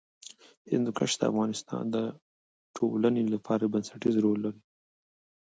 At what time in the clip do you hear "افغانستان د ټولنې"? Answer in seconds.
1.31-3.23